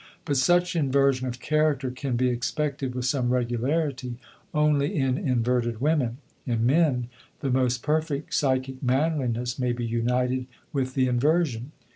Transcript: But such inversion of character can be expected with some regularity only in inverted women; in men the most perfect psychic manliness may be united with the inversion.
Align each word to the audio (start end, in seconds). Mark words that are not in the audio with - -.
But 0.25 0.35
such 0.35 0.75
inversion 0.75 1.27
of 1.27 1.39
character 1.39 1.91
can 1.91 2.15
be 2.15 2.29
expected 2.29 2.95
with 2.95 3.05
some 3.05 3.29
regularity 3.29 4.17
only 4.51 4.95
in 4.97 5.15
inverted 5.15 5.79
women; 5.79 6.17
in 6.43 6.65
men 6.65 7.07
the 7.41 7.51
most 7.51 7.83
perfect 7.83 8.33
psychic 8.33 8.81
manliness 8.81 9.59
may 9.59 9.73
be 9.73 9.85
united 9.85 10.47
with 10.73 10.95
the 10.95 11.05
inversion. 11.07 11.71